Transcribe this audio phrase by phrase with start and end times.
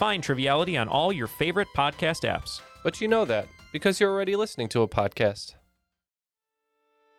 [0.00, 2.62] Find Triviality on all your favorite podcast apps.
[2.82, 5.56] but you know that because you're already listening to a podcast.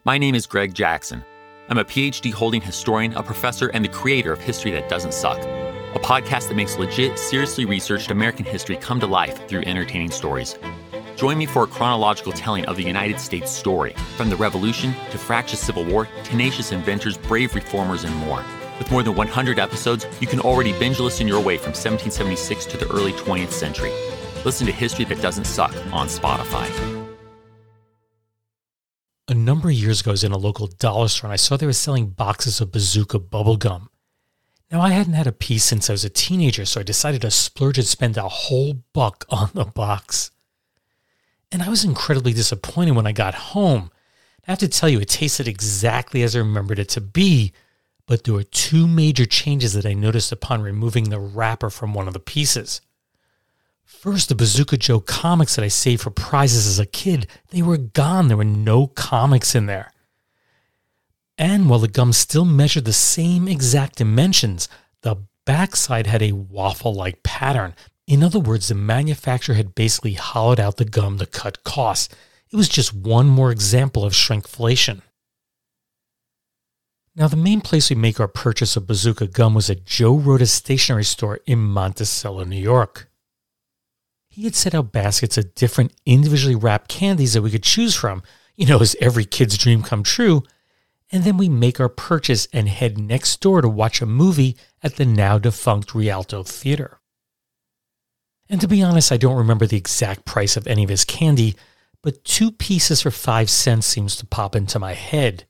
[0.04, 1.24] My name is Greg Jackson.
[1.70, 5.38] I'm a PhD holding historian, a professor, and the creator of History That Doesn't Suck,
[5.38, 10.58] a podcast that makes legit, seriously researched American history come to life through entertaining stories.
[11.16, 15.20] Join me for a chronological telling of the United States story, from the Revolution to
[15.20, 18.44] fractious Civil War, tenacious inventors, brave reformers, and more.
[18.82, 22.78] With more than 100 episodes, you can already binge listen your way from 1776 to
[22.78, 23.92] the early 20th century.
[24.44, 26.68] Listen to History That Doesn't Suck on Spotify.
[29.28, 31.58] A number of years ago, I was in a local dollar store and I saw
[31.58, 33.90] they were selling boxes of Bazooka bubblegum.
[34.72, 37.30] Now, I hadn't had a piece since I was a teenager, so I decided to
[37.30, 40.32] splurge and spend a whole buck on the box.
[41.52, 43.92] And I was incredibly disappointed when I got home.
[44.48, 47.54] I have to tell you, it tasted exactly as I remembered it to be,
[48.06, 52.08] but there were two major changes that I noticed upon removing the wrapper from one
[52.08, 52.82] of the pieces.
[53.84, 57.78] First, the Bazooka Joe comics that I saved for prizes as a kid, they were
[57.78, 58.28] gone.
[58.28, 59.92] There were no comics in there.
[61.38, 64.68] And while the gum still measured the same exact dimensions,
[65.02, 67.76] the backside had a waffle like pattern.
[68.08, 72.14] In other words, the manufacturer had basically hollowed out the gum to cut costs.
[72.52, 75.02] It was just one more example of shrinkflation.
[77.16, 80.52] Now, the main place we make our purchase of Bazooka gum was at Joe Rhoda's
[80.52, 83.10] stationery store in Monticello, New York.
[84.30, 88.24] He had set out baskets of different individually wrapped candies that we could choose from,
[88.56, 90.44] you know, as every kid's dream come true.
[91.12, 94.96] And then we make our purchase and head next door to watch a movie at
[94.96, 97.02] the now defunct Rialto Theater.
[98.50, 101.56] And to be honest, I don't remember the exact price of any of his candy,
[102.02, 105.46] but two pieces for five cents seems to pop into my head.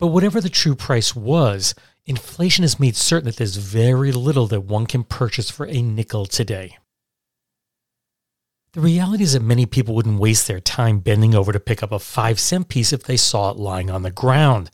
[0.00, 1.74] But whatever the true price was,
[2.06, 6.24] inflation has made certain that there's very little that one can purchase for a nickel
[6.24, 6.78] today.
[8.72, 11.92] The reality is that many people wouldn't waste their time bending over to pick up
[11.92, 14.70] a five cent piece if they saw it lying on the ground.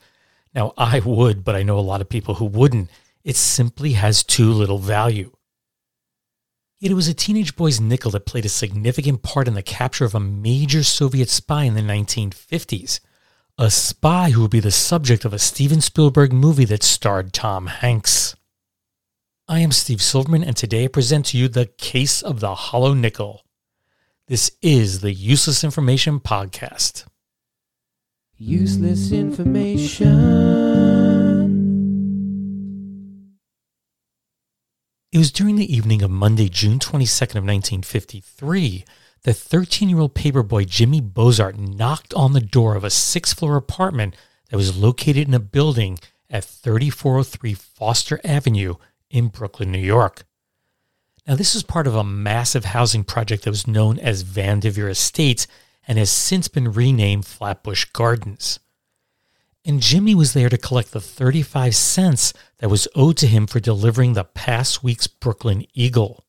[0.53, 2.89] Now, I would, but I know a lot of people who wouldn't.
[3.25, 5.35] It simply has too little value.
[6.79, 10.05] Yet it was a teenage boy's nickel that played a significant part in the capture
[10.05, 13.01] of a major Soviet spy in the 1950s.
[13.59, 17.65] A spy who would be the subject of a Steven Spielberg movie that starred Tom
[17.65, 18.35] Hanks.
[19.47, 22.93] I am Steve Silverman, and today I present to you the case of the hollow
[22.93, 23.43] nickel.
[24.27, 27.05] This is the Useless Information Podcast.
[28.35, 30.05] Useless information.
[35.11, 38.85] It was during the evening of Monday, June 22nd of 1953,
[39.23, 44.15] that 13-year-old paperboy Jimmy Bozart knocked on the door of a six-floor apartment
[44.49, 48.75] that was located in a building at 3403 Foster Avenue
[49.09, 50.25] in Brooklyn, New York.
[51.27, 55.47] Now, this was part of a massive housing project that was known as Vanderveer Estates
[55.87, 58.59] and has since been renamed Flatbush Gardens.
[59.65, 63.59] And Jimmy was there to collect the 35 cents that was owed to him for
[63.59, 66.23] delivering the past week's Brooklyn Eagle.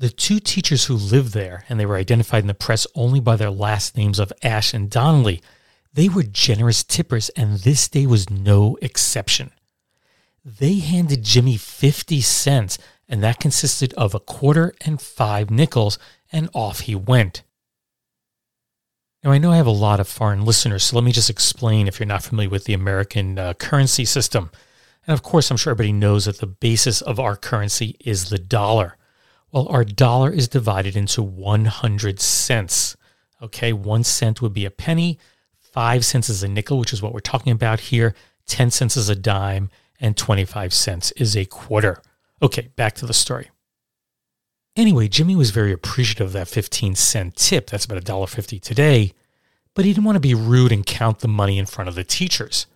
[0.00, 3.36] The two teachers who lived there, and they were identified in the press only by
[3.36, 5.42] their last names of Ash and Donnelly,
[5.92, 9.50] they were generous tippers, and this day was no exception.
[10.42, 12.78] They handed Jimmy 50 cents,
[13.10, 15.98] and that consisted of a quarter and five nickels,
[16.32, 17.42] and off he went.
[19.22, 21.86] Now, I know I have a lot of foreign listeners, so let me just explain
[21.86, 24.50] if you're not familiar with the American uh, currency system.
[25.06, 28.38] And of course, I'm sure everybody knows that the basis of our currency is the
[28.38, 28.96] dollar.
[29.52, 32.96] Well, our dollar is divided into 100 cents.
[33.42, 35.18] Okay, one cent would be a penny,
[35.58, 38.14] five cents is a nickel, which is what we're talking about here,
[38.46, 39.70] 10 cents is a dime,
[40.00, 42.02] and 25 cents is a quarter.
[42.42, 43.50] Okay, back to the story.
[44.76, 47.68] Anyway, Jimmy was very appreciative of that 15 cent tip.
[47.68, 49.12] That's about $1.50 today.
[49.74, 52.04] But he didn't want to be rude and count the money in front of the
[52.04, 52.66] teachers.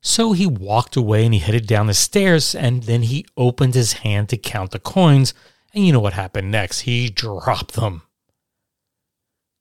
[0.00, 3.94] So he walked away and he headed down the stairs and then he opened his
[3.94, 5.34] hand to count the coins.
[5.74, 6.80] And you know what happened next?
[6.80, 8.02] He dropped them.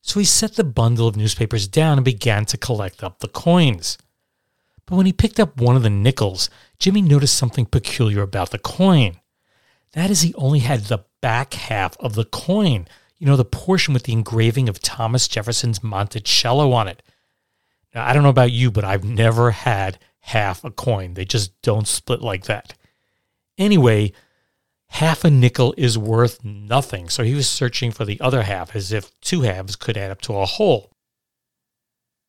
[0.01, 3.97] So he set the bundle of newspapers down and began to collect up the coins.
[4.85, 6.49] But when he picked up one of the nickels,
[6.79, 9.19] Jimmy noticed something peculiar about the coin.
[9.93, 12.87] That is, he only had the back half of the coin.
[13.17, 17.03] You know, the portion with the engraving of Thomas Jefferson's Monticello on it.
[17.93, 21.15] Now, I don't know about you, but I've never had half a coin.
[21.15, 22.73] They just don't split like that.
[23.57, 24.13] Anyway,
[24.89, 27.09] half a nickel is worth nothing.
[27.09, 30.21] So he was searching for the other half as if two halves could add up
[30.21, 30.91] to a whole.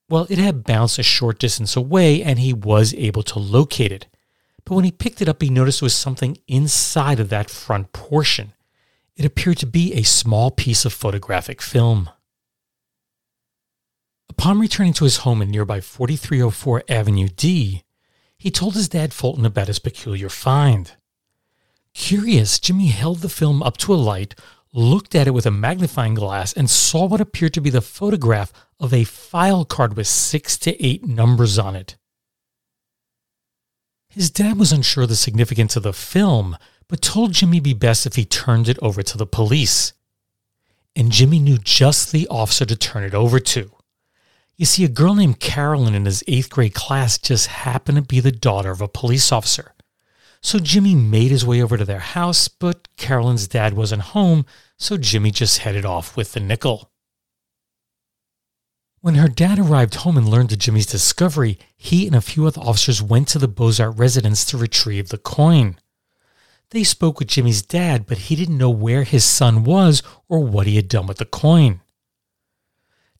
[0.08, 4.06] Well, it had bounced a short distance away and he was able to locate it.
[4.64, 7.92] But when he picked it up, he noticed there was something inside of that front
[7.92, 8.52] portion.
[9.16, 12.10] It appeared to be a small piece of photographic film.
[14.30, 17.82] Upon returning to his home in nearby 4304 Avenue D,
[18.36, 20.92] he told his dad Fulton about his peculiar find.
[21.98, 24.36] Curious, Jimmy held the film up to a light,
[24.72, 28.52] looked at it with a magnifying glass, and saw what appeared to be the photograph
[28.78, 31.96] of a file card with six to eight numbers on it.
[34.08, 36.56] His dad was unsure of the significance of the film,
[36.86, 39.92] but told Jimmy be best if he turned it over to the police.
[40.94, 43.72] And Jimmy knew just the officer to turn it over to.
[44.56, 48.20] You see, a girl named Carolyn in his eighth grade class just happened to be
[48.20, 49.74] the daughter of a police officer.
[50.40, 54.46] So Jimmy made his way over to their house, but Carolyn's dad wasn't home,
[54.76, 56.90] so Jimmy just headed off with the nickel.
[59.00, 62.60] When her dad arrived home and learned of Jimmy's discovery, he and a few other
[62.60, 65.78] officers went to the Bozart residence to retrieve the coin.
[66.70, 70.66] They spoke with Jimmy's dad, but he didn't know where his son was or what
[70.66, 71.80] he had done with the coin.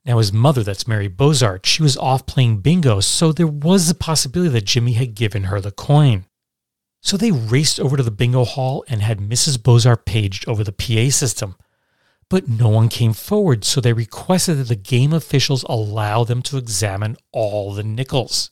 [0.05, 3.94] Now, his mother, that's Mary Bozart, she was off playing bingo, so there was the
[3.94, 6.25] possibility that Jimmy had given her the coin.
[7.08, 9.62] So they raced over to the bingo hall and had Mrs.
[9.62, 11.56] Bozart paged over the PA system.
[12.28, 16.58] But no one came forward, so they requested that the game officials allow them to
[16.58, 18.50] examine all the nickels.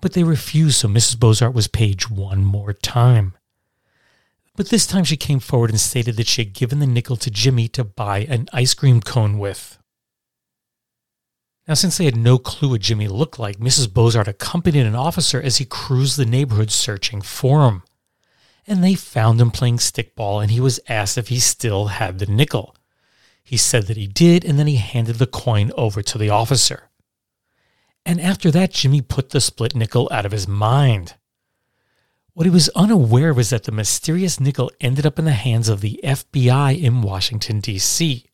[0.00, 1.18] But they refused, so Mrs.
[1.18, 3.34] Bozart was paged one more time.
[4.54, 7.32] But this time she came forward and stated that she had given the nickel to
[7.32, 9.76] Jimmy to buy an ice cream cone with.
[11.68, 13.92] Now, since they had no clue what Jimmy looked like, Mrs.
[13.92, 17.82] Bozart accompanied an officer as he cruised the neighborhood searching for him.
[18.66, 22.26] And they found him playing stickball, and he was asked if he still had the
[22.26, 22.74] nickel.
[23.42, 26.90] He said that he did, and then he handed the coin over to the officer.
[28.06, 31.14] And after that, Jimmy put the split nickel out of his mind.
[32.32, 35.68] What he was unaware of is that the mysterious nickel ended up in the hands
[35.68, 38.29] of the FBI in Washington, D.C.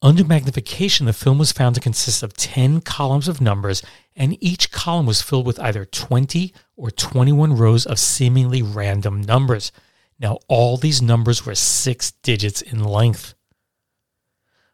[0.00, 3.82] Under magnification, the film was found to consist of 10 columns of numbers,
[4.14, 9.72] and each column was filled with either 20 or 21 rows of seemingly random numbers.
[10.20, 13.34] Now, all these numbers were six digits in length.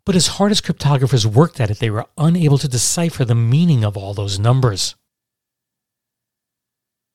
[0.04, 3.82] But as hard as cryptographers worked at it, they were unable to decipher the meaning
[3.82, 4.94] of all those numbers.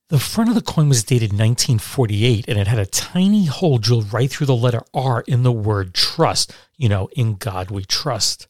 [0.10, 4.12] The front of the coin was dated 1948 and it had a tiny hole drilled
[4.12, 6.52] right through the letter R in the word trust.
[6.78, 8.48] You know, in God we trust.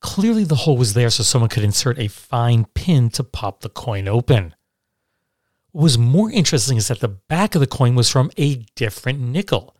[0.00, 3.68] Clearly, the hole was there so someone could insert a fine pin to pop the
[3.70, 4.54] coin open.
[5.70, 9.20] What was more interesting is that the back of the coin was from a different
[9.20, 9.74] nickel.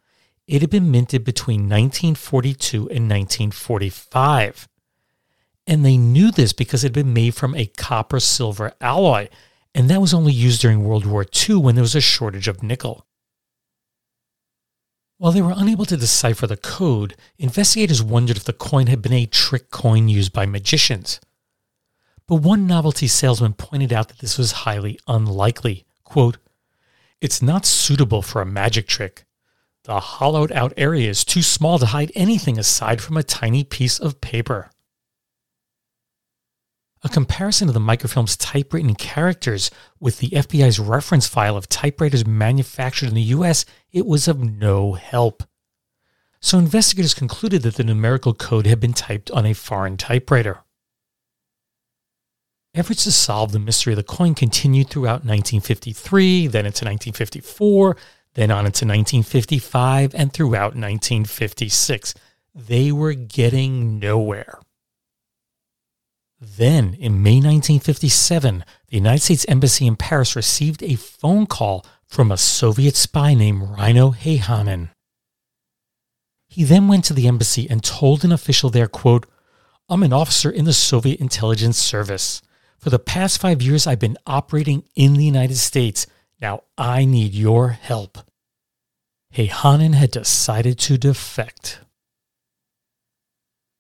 [0.47, 4.69] It had been minted between 1942 and 1945.
[5.67, 9.29] And they knew this because it had been made from a copper silver alloy
[9.75, 12.63] and that was only used during World War II when there was a shortage of
[12.63, 13.07] nickel.
[15.23, 19.13] While they were unable to decipher the code, investigators wondered if the coin had been
[19.13, 21.21] a trick coin used by magicians.
[22.27, 25.87] But one novelty salesman pointed out that this was highly unlikely.
[26.03, 26.39] Quote,
[27.21, 29.25] It's not suitable for a magic trick.
[29.85, 34.01] The hollowed out area is too small to hide anything aside from a tiny piece
[34.01, 34.72] of paper.
[37.05, 43.09] A comparison of the microfilm's typewritten characters with the FBI's reference file of typewriters manufactured
[43.09, 45.43] in the US, it was of no help.
[46.41, 50.63] So investigators concluded that the numerical code had been typed on a foreign typewriter.
[52.75, 57.97] Efforts to solve the mystery of the coin continued throughout 1953, then into 1954,
[58.35, 62.15] then on into 1955, and throughout 1956.
[62.55, 64.59] They were getting nowhere.
[66.45, 72.33] Then, in May 1957, the United States Embassy in Paris received a phone call from
[72.33, 74.91] a Soviet spy named Reino Häyhänen.
[76.49, 79.25] He then went to the embassy and told an official there, quote,
[79.89, 82.43] I'm an officer in the Soviet intelligence service.
[82.77, 86.09] For the past five years, I've been operating in the United States.
[86.41, 88.19] Now I need your help.
[89.33, 91.79] Häyhänen had decided to defect.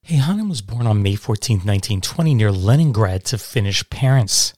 [0.09, 4.53] Häyhänen was born on May 14, 1920, near Leningrad to Finnish parents.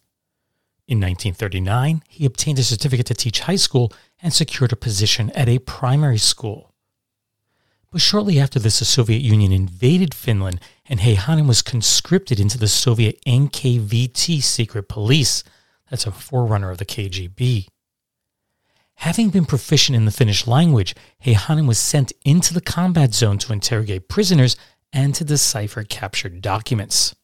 [0.88, 5.48] In 1939, he obtained a certificate to teach high school and secured a position at
[5.48, 6.72] a primary school.
[7.90, 12.66] But shortly after this, the Soviet Union invaded Finland and Häyhänen was conscripted into the
[12.66, 15.44] Soviet NKVD secret police.
[15.90, 17.68] That's a forerunner of the KGB.
[18.96, 23.52] Having been proficient in the Finnish language, Häyhänen was sent into the combat zone to
[23.52, 24.56] interrogate prisoners
[24.94, 27.14] and to decipher captured documents.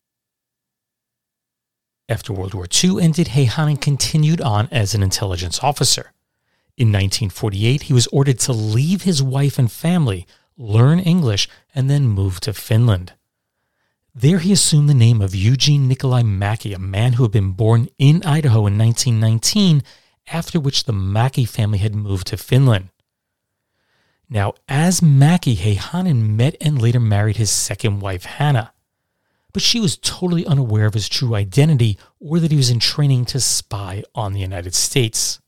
[2.06, 6.12] After World War II ended, Häyhänen continued on as an intelligence officer.
[6.76, 10.26] In 1948, he was ordered to leave his wife and family
[10.60, 13.14] learn English, and then move to Finland.
[14.14, 17.88] There he assumed the name of Eugene Nikolai Maki, a man who had been born
[17.98, 19.82] in Idaho in 1919,
[20.32, 22.90] after which the Maki family had moved to Finland.
[24.32, 28.72] Now, as Maki, Häyhänen met and later married his second wife, Hannah.
[29.52, 33.24] But she was totally unaware of his true identity or that he was in training
[33.26, 35.40] to spy on the United States.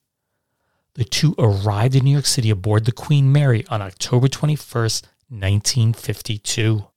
[0.95, 6.89] The two arrived in New York City aboard the Queen Mary on October 21st, 1952.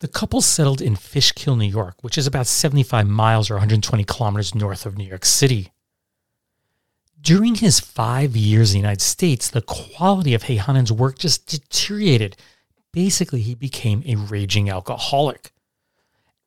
[0.00, 4.54] The couple settled in Fishkill, New York, which is about 75 miles or 120 kilometers
[4.54, 5.72] north of New York City.
[7.20, 12.36] During his five years in the United States, the quality of Häyhänen's work just deteriorated.
[12.92, 15.52] Basically, he became a raging alcoholic.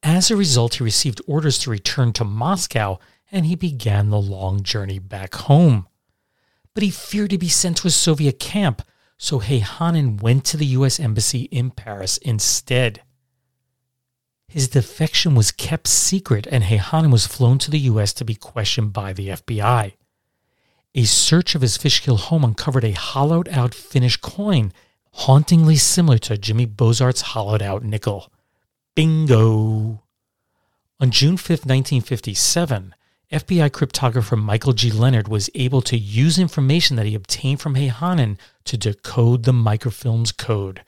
[0.01, 2.99] As a result, he received orders to return to Moscow
[3.33, 5.87] and he began the long journey back home.
[6.75, 8.83] But he feared to be sent to a Soviet camp,
[9.17, 10.99] so Häyhänen went to the U.S.
[10.99, 13.01] Embassy in Paris instead.
[14.47, 18.13] His defection was kept secret, and Häyhänen was flown to the U.S.
[18.13, 19.93] to be questioned by the FBI.
[20.95, 24.71] A search of his Fishkill home uncovered a hollowed out Finnish coin,
[25.13, 28.31] hauntingly similar to Jimmy Bozart's hollowed out nickel.
[28.95, 30.03] Bingo!
[30.99, 32.93] On June 5, 1957,
[33.31, 34.91] FBI cryptographer Michael G.
[34.91, 40.31] Leonard was able to use information that he obtained from Häyhänen to decode the microfilm's
[40.31, 40.83] code.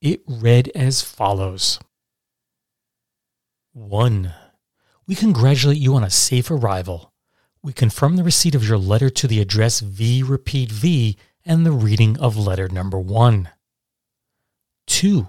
[0.00, 1.78] It read as follows
[3.74, 4.32] 1.
[5.06, 7.09] We congratulate you on a safe arrival.
[7.62, 11.72] We confirm the receipt of your letter to the address V repeat V and the
[11.72, 13.48] reading of letter number 1.
[14.86, 15.28] 2.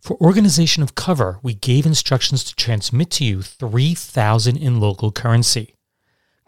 [0.00, 5.76] For organization of cover, we gave instructions to transmit to you 3000 in local currency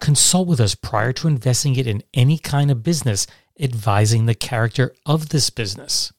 [0.00, 3.26] consult with us prior to investing it in any kind of business,
[3.58, 6.12] advising the character of this business.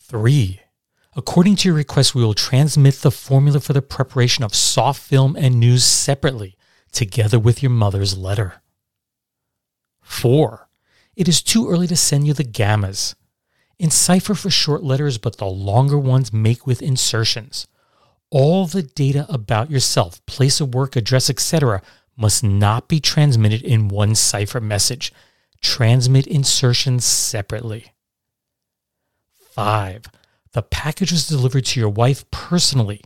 [0.00, 0.60] 3.
[1.16, 5.36] According to your request, we will transmit the formula for the preparation of soft film
[5.36, 6.56] and news separately,
[6.94, 8.62] together with your mother's letter.
[10.02, 10.68] 4.
[11.16, 13.14] It is too early to send you the gammas.
[13.78, 17.66] Encipher for short letters, but the longer ones make with insertions.
[18.30, 21.82] All the data about yourself, place of work, address, etc.,
[22.16, 25.12] must not be transmitted in one cipher message.
[25.60, 27.92] Transmit insertions separately.
[29.52, 30.04] 5.
[30.52, 33.00] The package was delivered to your wife personally.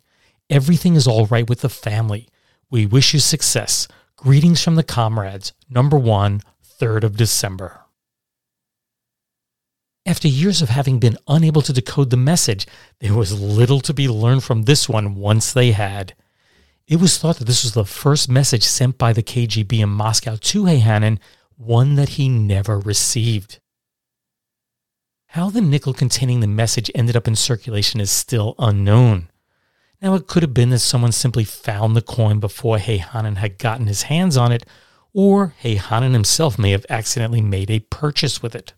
[0.51, 2.29] Everything is all right with the family.
[2.71, 3.89] We wish you success.
[4.17, 5.55] Greetings from the comrades.
[5.71, 6.43] Number 1,
[6.81, 7.81] 3rd of December.
[10.05, 12.67] After years of having been unable to decode the message,
[13.01, 16.15] there was little to be learned from this one once they had.
[16.87, 20.37] It was thought that this was the first message sent by the KGB in Moscow
[20.39, 21.19] to Häyhänen,
[21.57, 23.61] one that he never received.
[25.29, 29.29] How the nickel containing the message ended up in circulation is still unknown.
[30.01, 33.89] Now, it could have been that someone simply found the coin before Häyhänen had gotten
[33.89, 34.65] his hands on it,
[35.13, 38.75] or Häyhänen himself may have accidentally made a purchase with it.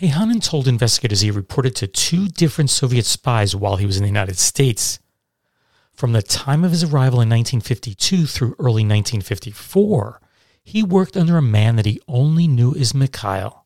[0.00, 4.08] Häyhänen told investigators he reported to two different Soviet spies while he was in the
[4.08, 4.98] United States.
[5.92, 10.20] From the time of his arrival in 1952 through early 1954,
[10.64, 13.59] he worked under a man that he only knew as Mikhail.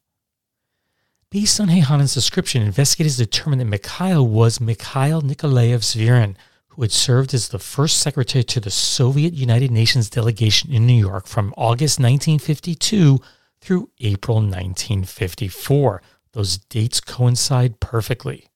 [1.34, 6.36] Based on Häyhänen's description, investigators determined that Mikhail was Mikhail Nikolaev Svirin,
[6.68, 10.94] who had served as the first secretary to the Soviet United Nations delegation in New
[10.94, 13.18] York from August 1952
[13.60, 16.02] through April 1954.
[16.34, 18.46] Those dates coincide perfectly.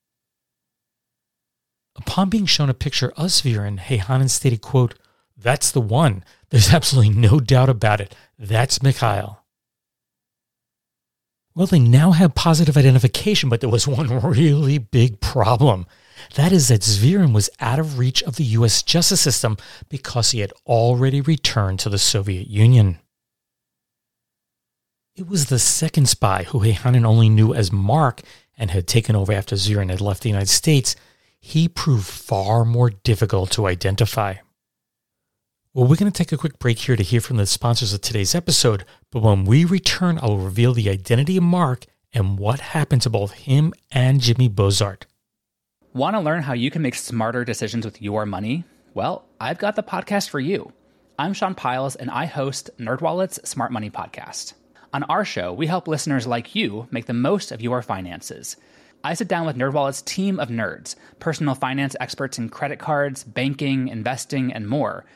[1.97, 4.95] Upon being shown a picture of Svirin, Häyhänen stated, quote,
[5.35, 6.23] That's the one.
[6.49, 8.15] There's absolutely no doubt about it.
[8.37, 9.38] That's Mikhail.
[11.55, 15.85] Well, they now have positive identification, but there was one really big problem.
[16.35, 18.83] That is that Svirin was out of reach of the U.S.
[18.83, 19.57] justice system
[19.89, 22.99] because he had already returned to the Soviet Union.
[25.15, 28.21] It was the second spy who Häyhänen only knew as Mark
[28.57, 30.95] and had taken over after Svirin had left the United States
[31.39, 34.35] he proved far more difficult to identify.
[35.71, 38.01] Well, we're going to take a quick break here to hear from the sponsors of
[38.01, 42.59] today's episode, but when we return, I will reveal the identity of Mark and what
[42.59, 45.05] happened to both him and Jimmy Bozart.
[45.93, 48.63] Want to learn how you can make smarter decisions with your money?
[48.95, 50.73] Well, I've got the podcast for you.
[51.19, 54.53] I'm Sean Pyles, and I host NerdWallet's Smart Money Podcast.
[54.91, 58.57] On our show, we help listeners like you make the most of your finances.
[59.03, 63.87] I sit down with NerdWallet's team of nerds, personal finance experts in credit cards, banking,
[63.87, 65.05] investing, and more–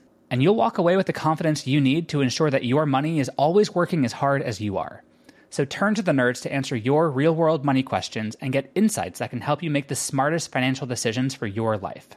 [0.31, 3.29] and you'll walk away with the confidence you need to ensure that your money is
[3.37, 5.03] always working as hard as you are.
[5.49, 9.19] So turn to the nerds to answer your real world money questions and get insights
[9.19, 12.07] that can help you make the smartest financial decisions for your life.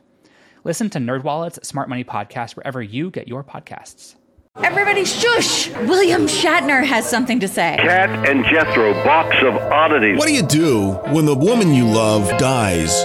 [0.62, 4.14] Listen to NerdWallet's Smart Money Podcast wherever you get your podcasts.
[4.62, 5.68] Everybody shush!
[5.70, 7.76] William Shatner has something to say.
[7.80, 10.16] Cat and Jethro, box of oddities.
[10.16, 13.04] What do you do when the woman you love dies?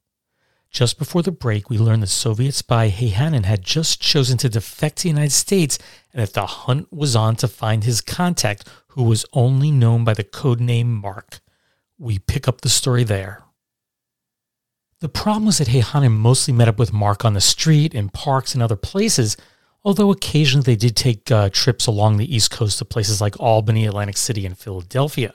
[0.71, 4.97] Just before the break, we learned the Soviet spy Häyhänen had just chosen to defect
[4.97, 5.77] to the United States
[6.13, 10.13] and that the hunt was on to find his contact, who was only known by
[10.13, 11.41] the code name Mark.
[11.97, 13.43] We pick up the story there.
[15.01, 18.53] The problem was that Häyhänen mostly met up with Mark on the street, in parks,
[18.53, 19.35] and other places,
[19.83, 23.85] although occasionally they did take uh, trips along the East Coast to places like Albany,
[23.85, 25.33] Atlantic City, and Philadelphia.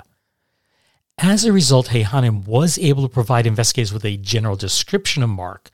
[1.19, 5.71] As a result, Häyhänen was able to provide investigators with a general description of Mark.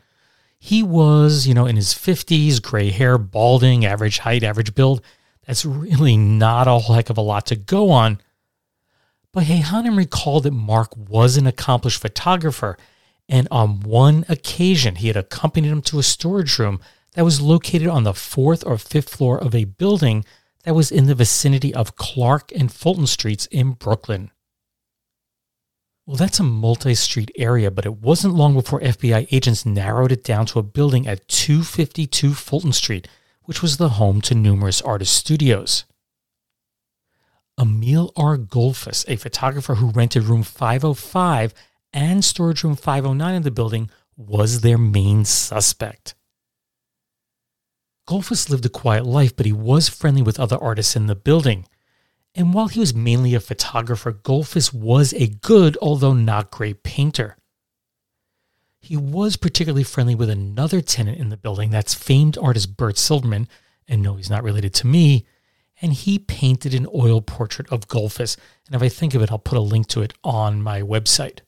[0.57, 5.03] He was, you know, in his 50s, gray hair, balding, average height, average build.
[5.45, 8.21] That's really not a whole heck of a lot to go on.
[9.33, 12.77] But Häyhänen recalled that Mark was an accomplished photographer,
[13.29, 16.81] and on one occasion he had accompanied him to a storage room
[17.15, 20.25] that was located on the fourth or fifth floor of a building
[20.63, 24.31] that was in the vicinity of Clark and Fulton Streets in Brooklyn.
[26.05, 30.25] Well, that's a multi street area, but it wasn't long before FBI agents narrowed it
[30.25, 33.07] down to a building at 252 Fulton Street,
[33.45, 35.85] which was the home to numerous artist studios.
[37.61, 38.37] Emil R.
[38.37, 41.55] Goldfuss, a photographer who rented room 505
[41.93, 46.15] and storage room 509 in the building, was their main suspect.
[48.09, 51.67] Goldfuss lived a quiet life, but he was friendly with other artists in the building.
[52.35, 57.37] And while he was mainly a photographer, Goldfuss was a good, although not great, painter.
[58.81, 63.49] He was particularly friendly with another tenant in the building, that's famed artist Burt Silverman,
[63.87, 65.27] and no, he's not related to me,
[65.81, 68.37] and he painted an oil portrait of Goldfuss.
[68.67, 71.41] And if I think of it, I'll put a link to it on my website.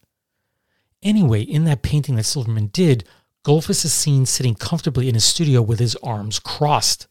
[1.03, 3.05] Anyway, in that painting that Silverman did,
[3.45, 7.07] Goldfuss is seen sitting comfortably in his studio with his arms crossed.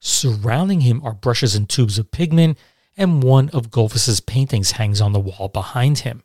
[0.00, 2.56] Surrounding him are brushes and tubes of pigment,
[2.96, 6.22] and one of Goldfuss's paintings hangs on the wall behind him.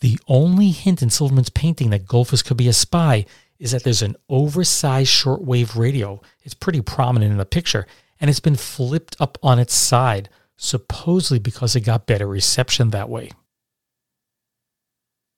[0.00, 3.24] The only hint in Silverman's painting that Goldfuss could be a spy
[3.58, 6.20] is that there's an oversized shortwave radio.
[6.42, 7.86] It's pretty prominent in the picture,
[8.20, 13.08] and it's been flipped up on its side, supposedly because it got better reception that
[13.08, 13.30] way.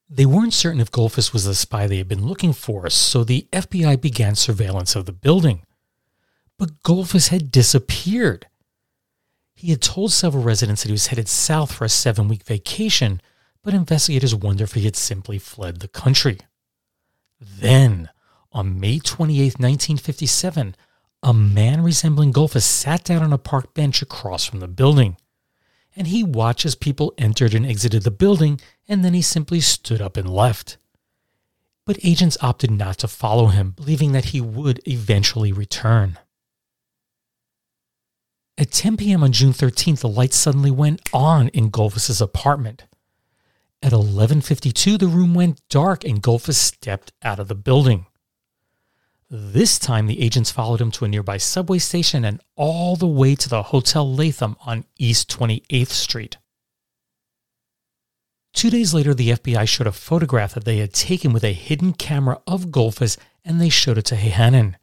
[0.08, 3.46] They weren't certain if Goldfuss was the spy they had been looking for, so the
[3.52, 5.62] FBI began surveillance of the building
[6.58, 8.46] but Goldfuss had disappeared.
[9.54, 13.20] He had told several residents that he was headed south for a seven week vacation,
[13.62, 16.38] but investigators wonder if he had simply fled the country.
[17.40, 18.10] Then,
[18.52, 20.76] on May 28, 1957,
[21.22, 25.16] a man resembling Goldfuss sat down on a park bench across from the building.
[25.96, 30.02] And he watched as people entered and exited the building, and then he simply stood
[30.02, 30.76] up and left.
[31.86, 36.18] but agents opted not to follow him, believing that he would eventually return.
[38.56, 39.24] At 10 p.m.
[39.24, 42.84] on June 13th, the lights suddenly went on in Goldfuss's apartment.
[43.82, 48.06] At 11:52, the room went dark and Goldfuss stepped out of the building.
[49.28, 53.34] This time, the agents followed him to a nearby subway station and all the way
[53.34, 56.38] to the Hotel Latham on East 28th Street.
[58.52, 61.92] Two days later, the FBI showed a photograph that they had taken with a hidden
[61.92, 64.76] camera of Goldfuss and they showed it to Häyhänen.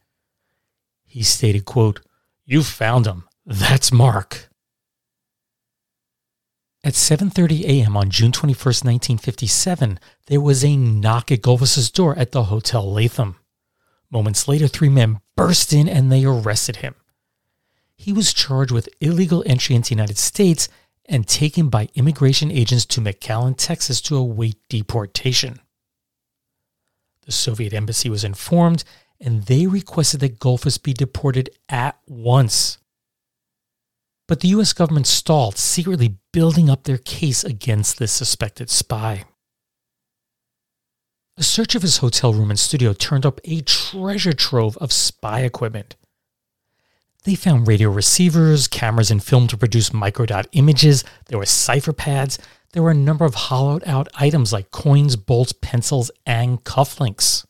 [1.05, 2.01] He stated, quote,
[2.45, 3.23] You found him.
[3.45, 4.49] That's Mark.
[6.83, 7.95] At 7:30 a.m.
[7.95, 13.35] on June 21, 1957, there was a knock at Goldfuss's door at the Hotel Latham.
[14.11, 16.95] Moments later, three men burst in and they arrested him.
[17.95, 20.67] He was charged with illegal entry into the United States
[21.05, 25.59] and taken by immigration agents to McAllen, Texas to await deportation.
[27.25, 28.83] The Soviet embassy was informed
[29.19, 32.79] and they requested that Goldfuss be deported at once.
[34.31, 39.25] But the US government stalled, secretly building up their case against this suspected spy.
[41.35, 45.41] A search of his hotel room and studio turned up a treasure trove of spy
[45.41, 45.97] equipment.
[47.25, 51.03] They found radio receivers, cameras, and film to produce microdot images.
[51.25, 52.39] There were cipher pads.
[52.71, 57.43] There were a number of hollowed out items like coins, bolts, pencils, and cufflinks.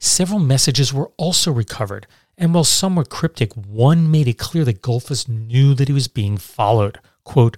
[0.00, 2.06] Several messages were also recovered,
[2.38, 6.08] and while some were cryptic, one made it clear that Goldfuss knew that he was
[6.08, 7.00] being followed.
[7.24, 7.56] Quote,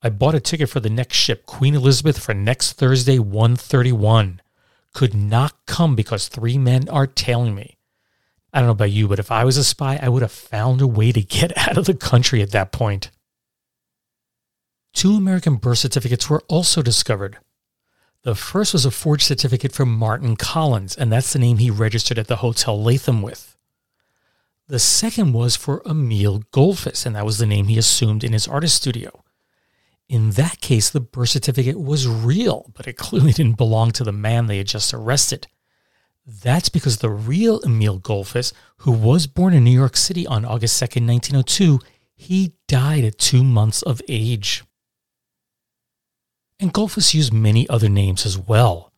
[0.00, 4.40] I bought a ticket for the next ship, Queen Elizabeth, for next Thursday, 131.
[4.94, 7.76] Could not come because three men are tailing me.
[8.52, 10.80] I don't know about you, but if I was a spy, I would have found
[10.80, 13.10] a way to get out of the country at that point.
[14.94, 17.38] Two American birth certificates were also discovered.
[18.22, 22.18] The first was a forged certificate from Martin Collins, and that's the name he registered
[22.18, 23.56] at the Hotel Latham with.
[24.68, 28.46] The second was for Emil Goldfuss, and that was the name he assumed in his
[28.46, 29.24] artist studio.
[30.10, 34.12] In that case, the birth certificate was real, but it clearly didn't belong to the
[34.12, 35.46] man they had just arrested.
[36.26, 40.80] That's because the real Emil Goldfuss, who was born in New York City on August
[40.82, 41.80] 2nd, 1902,
[42.14, 44.64] he died at two months of age.
[46.60, 48.92] And Goldfuss used many other names as well.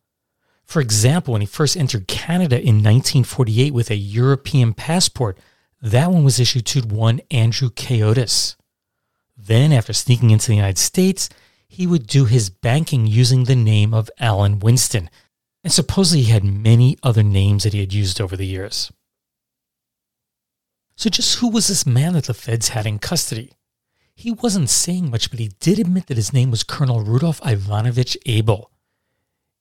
[0.64, 5.38] For example, when he first entered Canada in 1948 with a European passport,
[5.82, 8.56] that one was issued to one Andrew Kayotis.
[9.36, 11.28] Then, after sneaking into the United States,
[11.66, 15.08] he would do his banking using the name of Alan Winston,
[15.64, 18.92] and supposedly he had many other names that he had used over the years.
[20.96, 23.52] So, just who was this man that the feds had in custody?
[24.14, 28.18] He wasn't saying much, but he did admit that his name was Colonel Rudolf Ivanovich
[28.26, 28.70] Abel.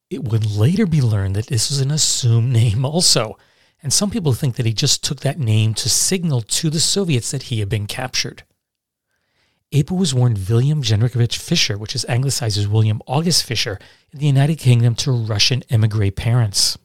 [0.09, 3.37] It would later be learned that this was an assumed name also,
[3.81, 7.31] and some people think that he just took that name to signal to the Soviets
[7.31, 8.43] that he had been captured.
[9.71, 13.77] Abel was born William Genrikhovich Fisher, which is anglicized as William August Fisher,
[14.11, 16.77] in the United Kingdom to Russian emigre parents.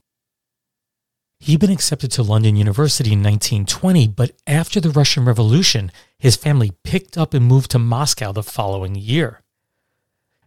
[1.40, 6.72] He'd been accepted to London University in 1920, but after the Russian Revolution, his family
[6.84, 9.40] picked up and moved to Moscow the following year.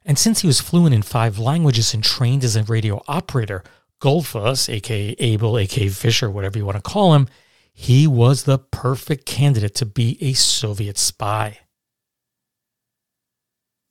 [0.05, 3.63] And since he was fluent in five languages and trained as a radio operator,
[4.01, 7.27] Goldfuss, aka Abel, aka Fisher, whatever you want to call him,
[7.73, 11.59] he was the perfect candidate to be a Soviet spy.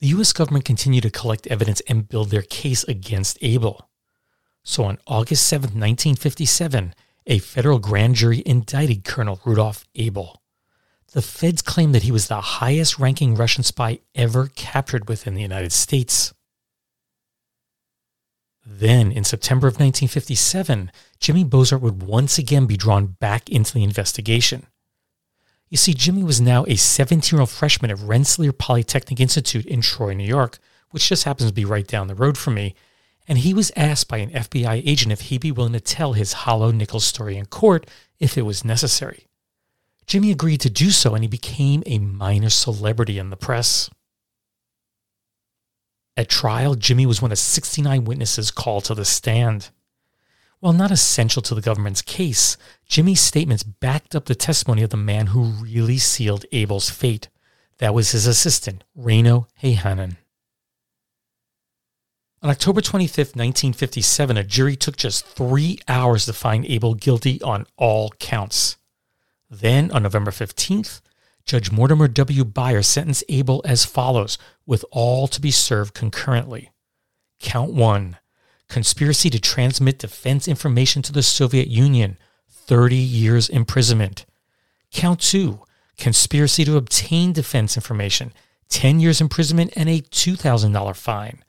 [0.01, 3.89] The US government continued to collect evidence and build their case against Abel.
[4.63, 6.95] So on August 7, 1957,
[7.27, 10.43] a federal grand jury indicted Colonel Rudolf Abel.
[11.13, 15.43] The feds claimed that he was the highest ranking Russian spy ever captured within the
[15.43, 16.35] United States.
[18.69, 23.85] Then, in September of 1957, Jimmy Bozart would once again be drawn back into the
[23.85, 24.67] investigation.
[25.69, 29.83] You see, Jimmy was now a 17 year old freshman at Rensselaer Polytechnic Institute in
[29.83, 30.59] Troy, New York,
[30.91, 32.75] which just happens to be right down the road from me.
[33.29, 36.33] And he was asked by an FBI agent if he'd be willing to tell his
[36.33, 39.27] hollow nickel story in court if it was necessary.
[40.07, 43.91] Jimmy agreed to do so, and he became a minor celebrity in the press.
[46.17, 49.71] At trial, Jimmy was one of 69 witnesses called to the stand.
[50.61, 52.57] While not essential to the government's case,
[52.89, 57.29] Jimmy's statements backed up the testimony of the man who really sealed Abel's fate.
[57.79, 60.17] That was his assistant, Reino Häyhänen.
[62.43, 67.67] On October 25, 1957, a jury took just three hours to find Abel guilty on
[67.77, 68.77] all counts.
[69.51, 71.01] Then, on November 15th,
[71.45, 72.45] Judge Mortimer W.
[72.45, 76.71] Beyer sentenced Abel as follows, with all to be served concurrently.
[77.41, 78.19] Count 1
[78.69, 82.19] conspiracy to transmit defense information to the Soviet Union,
[82.51, 84.27] 30 years imprisonment.
[84.93, 85.61] Count 2,
[85.97, 88.33] conspiracy to obtain defense information,
[88.69, 91.45] 10 years imprisonment and a $2,000 fine.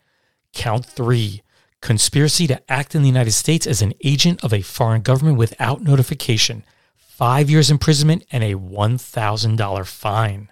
[0.54, 1.42] Count 3,
[1.82, 5.82] conspiracy to act in the United States as an agent of a foreign government without
[5.82, 6.64] notification,
[6.98, 10.52] 5 years imprisonment and a $1,000 fine.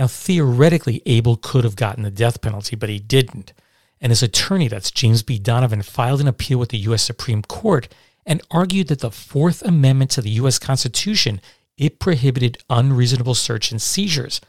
[0.00, 3.52] Now, theoretically, Abel could have gotten the death penalty, but he didn't.
[4.00, 5.38] And his attorney, that's James B.
[5.38, 7.02] Donovan, filed an appeal with the U.S.
[7.02, 7.86] Supreme Court
[8.24, 10.58] and argued that the Fourth Amendment to the U.S.
[10.58, 11.42] Constitution
[11.76, 14.40] it prohibited unreasonable search and seizures,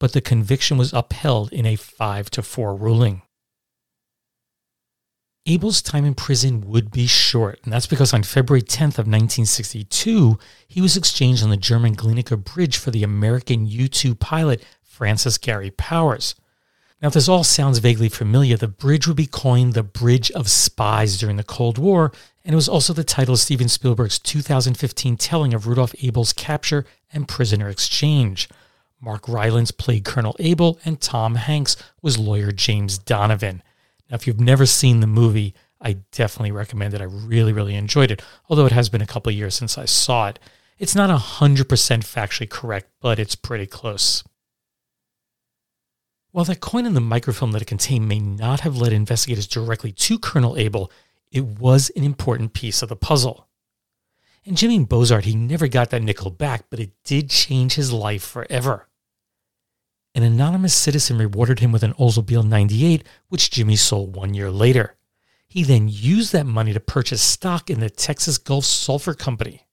[0.00, 3.22] but the conviction was upheld in a 5 to 4 ruling.
[5.46, 10.38] Abel's time in prison would be short, and that's because on February 10th of 1962,
[10.66, 14.62] he was exchanged on the German Glienicke Bridge for the American U-2 pilot
[14.98, 16.34] Francis Gary Powers.
[17.00, 20.50] Now, if this all sounds vaguely familiar, the bridge would be coined the Bridge of
[20.50, 22.10] Spies during the Cold War,
[22.44, 26.84] and it was also the title of Steven Spielberg's 2015 telling of Rudolph Abel's capture
[27.12, 28.48] and prisoner exchange.
[29.00, 33.62] Mark Rylance played Colonel Abel, and Tom Hanks was lawyer James Donovan.
[34.10, 37.00] Now, if you've never seen the movie, I definitely recommend it.
[37.00, 40.26] I really, really enjoyed it, although it has been a couple years since I saw
[40.26, 40.40] it.
[40.76, 44.24] It's not 100% factually correct, but it's pretty close.
[46.30, 49.92] While that coin in the microfilm that it contained may not have led investigators directly
[49.92, 50.92] to Colonel Abel,
[51.32, 53.48] it was an important piece of the puzzle.
[54.44, 58.22] And Jimmy Bozart, he never got that nickel back, but it did change his life
[58.22, 58.88] forever.
[60.14, 64.96] An anonymous citizen rewarded him with an Oldsmobile 98, which Jimmy sold one year later.
[65.46, 69.66] He then used that money to purchase stock in the Texas Gulf Sulfur Company.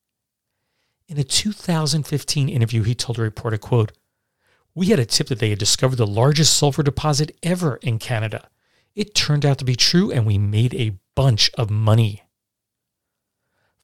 [1.08, 3.92] In a 2015 interview, he told a reporter, quote,
[4.76, 8.50] we had a tip that they had discovered the largest sulfur deposit ever in Canada.
[8.94, 12.24] It turned out to be true, and we made a bunch of money.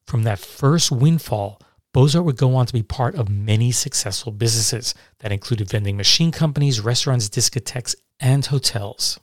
[0.06, 1.62] From that first windfall,
[1.94, 6.32] Bozart would go on to be part of many successful businesses that included vending machine
[6.32, 9.20] companies, restaurants, discotheques, and hotels.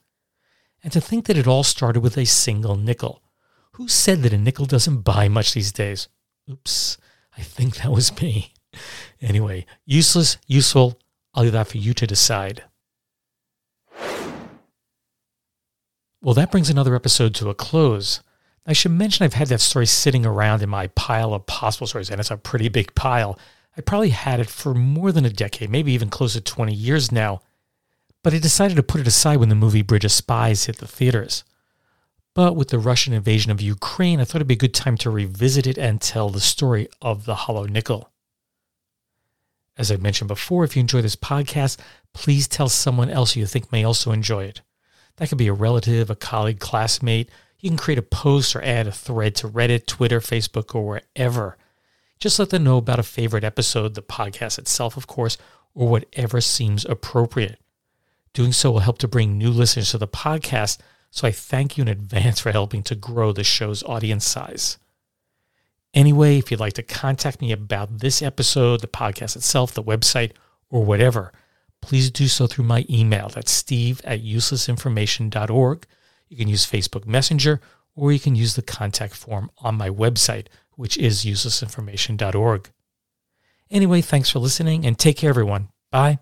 [0.83, 3.23] And to think that it all started with a single nickel.
[3.73, 6.09] Who said that a nickel doesn't buy much these days?
[6.51, 6.99] Oops,
[7.37, 8.55] I think that was me.
[9.21, 10.97] Anyway, useless, useful,
[11.39, 12.65] I'll leave that for you to decide.
[16.21, 18.23] Well, that brings another episode to a close.
[18.67, 22.11] I should mention I've had that story sitting around in my pile of possible stories,
[22.11, 23.39] and it's a pretty big pile.
[23.77, 27.13] I probably had it for more than a decade, maybe even close to 20 years
[27.13, 27.41] now,
[28.25, 30.89] but I decided to put it aside when the movie Bridge of Spies hit the
[30.89, 31.45] theaters.
[32.35, 35.11] But with the Russian invasion of Ukraine, I thought it'd be a good time to
[35.11, 38.11] revisit it and tell the story of the Hollow Nickel.
[39.79, 41.79] As I mentioned before, if you enjoy this podcast,
[42.13, 44.61] please tell someone else you think may also enjoy it.
[45.17, 47.31] That could be a relative, a colleague, classmate.
[47.61, 51.57] You can create a post or add a thread to Reddit, Twitter, Facebook, or wherever.
[52.19, 55.39] Just let them know about a favorite episode, the podcast itself, of course,
[55.75, 57.61] or whatever seems appropriate.
[58.33, 60.79] Doing so will help to bring new listeners to the podcast,
[61.13, 64.79] so I thank you in advance for helping to grow the show's audience size.
[65.95, 70.33] Anyway, if you'd like to contact me about this episode, the podcast itself, the website,
[70.71, 71.33] or whatever,
[71.81, 73.29] please do so through my email.
[73.29, 75.87] That's steve at uselessinformation.org.
[76.29, 77.61] You can use Facebook Messenger,
[77.95, 80.47] or you can use the contact form on my website,
[80.77, 82.71] which is uselessinformation.org.
[83.71, 85.69] Anyway, thanks for listening and take care, everyone.
[85.91, 86.19] Bye.